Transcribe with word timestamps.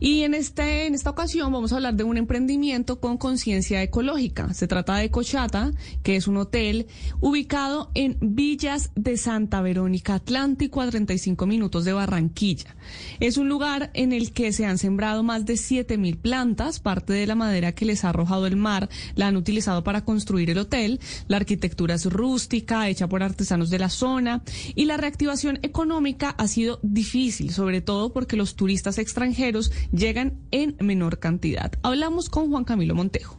Y 0.00 0.22
en, 0.22 0.34
este, 0.34 0.86
en 0.86 0.94
esta 0.94 1.10
ocasión 1.10 1.52
vamos 1.52 1.72
a 1.72 1.76
hablar 1.76 1.94
de 1.94 2.04
un 2.04 2.16
emprendimiento 2.16 3.00
con 3.00 3.16
conciencia 3.16 3.82
ecológica. 3.82 4.52
Se 4.52 4.66
trata 4.66 4.96
de 4.96 5.10
Cochata, 5.10 5.72
que 6.02 6.16
es 6.16 6.28
un 6.28 6.36
hotel 6.36 6.86
ubicado 7.20 7.90
en 7.94 8.18
Villas 8.20 8.90
de 8.96 9.16
Santa 9.16 9.62
Verónica 9.62 10.14
Atlántico 10.14 10.80
a 10.80 10.90
35 10.90 11.46
minutos 11.46 11.84
de 11.84 11.92
Barranquilla. 11.92 12.76
Es 13.20 13.36
un 13.36 13.48
lugar 13.48 13.90
en 13.94 14.12
el 14.12 14.32
que 14.32 14.52
se 14.52 14.66
han 14.66 14.78
sembrado 14.78 15.22
más 15.22 15.46
de 15.46 15.54
7.000 15.54 16.18
plantas. 16.18 16.80
Parte 16.80 17.12
de 17.12 17.26
la 17.26 17.34
madera 17.34 17.72
que 17.72 17.84
les 17.84 18.04
ha 18.04 18.10
arrojado 18.10 18.46
el 18.46 18.56
mar 18.56 18.88
la 19.14 19.28
han 19.28 19.36
utilizado 19.36 19.84
para 19.84 20.04
construir 20.04 20.50
el 20.50 20.58
hotel. 20.58 21.00
La 21.28 21.36
arquitectura 21.36 21.94
es 21.94 22.06
rústica, 22.06 22.88
hecha 22.88 23.08
por 23.08 23.22
artesanos 23.22 23.70
de 23.70 23.78
la 23.78 23.88
zona. 23.88 24.42
Y 24.74 24.84
la 24.84 24.96
reactivación 24.96 25.60
económica 25.62 26.30
ha 26.30 26.48
sido 26.48 26.80
difícil, 26.82 27.52
sobre 27.52 27.80
todo 27.80 28.12
porque 28.12 28.36
los 28.36 28.56
turistas 28.56 28.98
extranjeros 28.98 29.72
llegan 29.92 30.40
en 30.50 30.76
menor 30.80 31.18
cantidad. 31.18 31.72
Hablamos 31.82 32.28
con 32.28 32.50
Juan 32.50 32.64
Camilo 32.64 32.94
Montejo. 32.94 33.38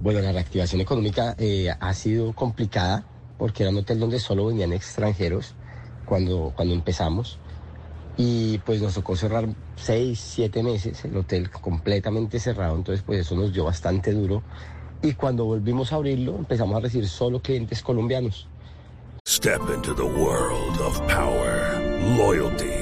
Bueno, 0.00 0.20
la 0.20 0.32
reactivación 0.32 0.80
económica 0.80 1.36
eh, 1.38 1.70
ha 1.78 1.94
sido 1.94 2.32
complicada 2.32 3.06
porque 3.38 3.62
era 3.62 3.70
un 3.70 3.78
hotel 3.78 4.00
donde 4.00 4.18
solo 4.18 4.46
venían 4.46 4.72
extranjeros 4.72 5.54
cuando, 6.04 6.52
cuando 6.56 6.74
empezamos. 6.74 7.38
Y 8.16 8.58
pues 8.58 8.82
nos 8.82 8.94
tocó 8.94 9.16
cerrar 9.16 9.48
seis, 9.76 10.20
siete 10.20 10.62
meses, 10.62 11.04
el 11.04 11.16
hotel 11.16 11.50
completamente 11.50 12.38
cerrado, 12.38 12.76
entonces 12.76 13.02
pues 13.06 13.20
eso 13.20 13.34
nos 13.36 13.52
dio 13.52 13.64
bastante 13.64 14.12
duro. 14.12 14.42
Y 15.02 15.14
cuando 15.14 15.44
volvimos 15.44 15.92
a 15.92 15.96
abrirlo 15.96 16.36
empezamos 16.36 16.76
a 16.76 16.80
recibir 16.80 17.08
solo 17.08 17.40
clientes 17.40 17.82
colombianos. 17.82 18.48
Step 19.26 19.62
into 19.74 19.94
the 19.94 20.02
world 20.02 20.78
of 20.80 21.00
power, 21.06 21.80
loyalty. 22.16 22.81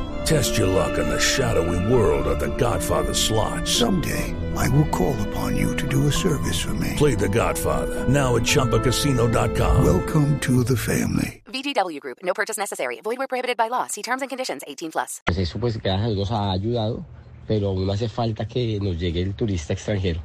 Test 0.25 0.57
your 0.57 0.67
luck 0.67 0.97
in 0.99 1.09
the 1.09 1.19
shadowy 1.19 1.91
world 1.91 2.27
of 2.27 2.39
The 2.39 2.55
Godfather 2.55 3.13
slot. 3.13 3.67
Someday, 3.67 4.35
I 4.55 4.69
will 4.69 4.87
call 4.89 5.15
upon 5.27 5.57
you 5.57 5.75
to 5.75 5.87
do 5.87 6.07
a 6.07 6.11
service 6.11 6.59
for 6.59 6.73
me. 6.75 6.93
Play 6.95 7.15
The 7.15 7.27
Godfather 7.27 8.07
now 8.07 8.35
at 8.35 8.43
Choppacasino.com. 8.43 9.83
Welcome 9.83 10.39
to 10.41 10.63
the 10.63 10.77
family. 10.77 11.41
VGW 11.47 11.99
Group. 11.99 12.19
No 12.23 12.33
purchase 12.33 12.57
necessary. 12.57 13.01
Void 13.03 13.17
where 13.17 13.27
prohibited 13.27 13.57
by 13.57 13.67
law. 13.67 13.87
See 13.87 14.01
terms 14.03 14.21
and 14.21 14.29
conditions. 14.29 14.61
18 14.67 14.91
plus. 14.91 15.21
Pues 15.25 15.37
eso 15.37 15.59
pues 15.59 15.77
gracias 15.81 16.05
a 16.05 16.07
Dios 16.09 16.29
nos 16.29 16.31
ha 16.31 16.51
ayudado, 16.51 17.05
pero 17.47 17.69
aún 17.69 17.89
hace 17.89 18.07
falta 18.07 18.47
que 18.47 18.79
nos 18.79 18.99
llegue 18.99 19.21
el 19.21 19.33
turista 19.33 19.73
extranjero, 19.73 20.21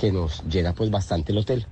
que 0.00 0.12
nos 0.12 0.42
llena 0.48 0.72
pues 0.74 0.90
bastante 0.90 1.32
el 1.32 1.38
hotel. 1.38 1.66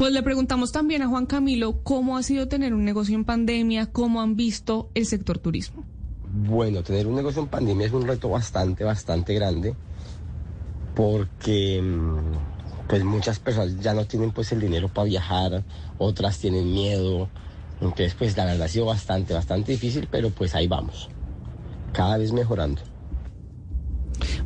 Pues 0.00 0.14
le 0.14 0.22
preguntamos 0.22 0.72
también 0.72 1.02
a 1.02 1.08
Juan 1.08 1.26
Camilo 1.26 1.82
cómo 1.82 2.16
ha 2.16 2.22
sido 2.22 2.48
tener 2.48 2.72
un 2.72 2.86
negocio 2.86 3.14
en 3.14 3.26
pandemia, 3.26 3.92
cómo 3.92 4.22
han 4.22 4.34
visto 4.34 4.88
el 4.94 5.04
sector 5.04 5.36
turismo. 5.36 5.84
Bueno, 6.32 6.82
tener 6.82 7.06
un 7.06 7.16
negocio 7.16 7.42
en 7.42 7.48
pandemia 7.48 7.86
es 7.86 7.92
un 7.92 8.06
reto 8.06 8.30
bastante, 8.30 8.82
bastante 8.82 9.34
grande, 9.34 9.74
porque 10.96 11.84
pues 12.88 13.04
muchas 13.04 13.40
personas 13.40 13.78
ya 13.80 13.92
no 13.92 14.06
tienen 14.06 14.30
pues 14.30 14.50
el 14.52 14.60
dinero 14.62 14.88
para 14.88 15.04
viajar, 15.04 15.64
otras 15.98 16.38
tienen 16.38 16.72
miedo, 16.72 17.28
entonces 17.82 18.14
pues 18.14 18.34
la 18.38 18.46
verdad 18.46 18.62
ha 18.62 18.68
sido 18.68 18.86
bastante, 18.86 19.34
bastante 19.34 19.72
difícil, 19.72 20.08
pero 20.10 20.30
pues 20.30 20.54
ahí 20.54 20.66
vamos, 20.66 21.10
cada 21.92 22.16
vez 22.16 22.32
mejorando. 22.32 22.80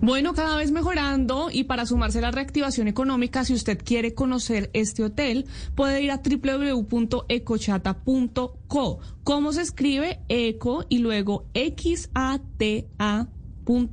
Bueno, 0.05 0.35
cada 0.35 0.57
vez 0.59 0.71
mejorando 0.71 1.49
y 1.51 1.65
para 1.65 1.87
sumarse 1.87 2.19
a 2.19 2.21
la 2.21 2.31
reactivación 2.31 2.89
económica, 2.89 3.43
si 3.43 3.55
usted 3.55 3.81
quiere 3.83 4.13
conocer 4.13 4.69
este 4.75 5.03
hotel, 5.03 5.47
puede 5.75 6.03
ir 6.03 6.11
a 6.11 6.21
www.ecochata.co. 6.23 8.99
¿Cómo 9.23 9.53
se 9.55 9.63
escribe? 9.63 10.21
Eco 10.29 10.85
y 10.91 10.99
luego 10.99 11.47
X-A-T-A 11.55 13.29
Co. 13.65 13.85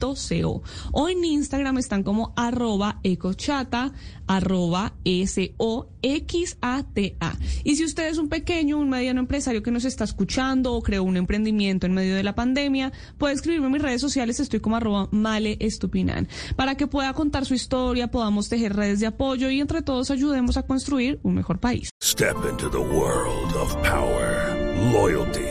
O 0.91 1.09
en 1.09 1.23
Instagram 1.23 1.77
están 1.77 2.03
como 2.03 2.33
arroba 2.35 2.99
ecochata, 3.03 3.93
arroba 4.27 4.93
S-O-X-A-T-A. 5.03 5.91
Y 7.63 7.75
si 7.75 7.85
usted 7.85 8.09
es 8.09 8.17
un 8.17 8.29
pequeño, 8.29 8.77
un 8.77 8.89
mediano 8.89 9.19
empresario 9.19 9.63
que 9.63 9.71
nos 9.71 9.85
está 9.85 10.03
escuchando 10.03 10.73
o 10.73 10.81
creó 10.81 11.03
un 11.03 11.17
emprendimiento 11.17 11.85
en 11.85 11.93
medio 11.93 12.15
de 12.15 12.23
la 12.23 12.35
pandemia, 12.35 12.91
puede 13.17 13.33
escribirme 13.33 13.67
en 13.67 13.73
mis 13.73 13.81
redes 13.81 14.01
sociales, 14.01 14.39
estoy 14.39 14.59
como 14.59 14.75
arroba 14.75 15.07
male 15.11 15.57
estupinan, 15.59 16.27
para 16.55 16.75
que 16.75 16.87
pueda 16.87 17.13
contar 17.13 17.45
su 17.45 17.53
historia, 17.53 18.11
podamos 18.11 18.49
tejer 18.49 18.75
redes 18.75 18.99
de 18.99 19.07
apoyo 19.07 19.49
y 19.49 19.59
entre 19.59 19.81
todos 19.81 20.11
ayudemos 20.11 20.57
a 20.57 20.63
construir 20.63 21.19
un 21.23 21.35
mejor 21.35 21.59
país. 21.59 21.89
Step 22.03 22.37
into 22.49 22.69
the 22.69 22.77
world 22.77 23.55
of 23.55 23.75
power, 23.83 24.55
loyalty. 24.91 25.50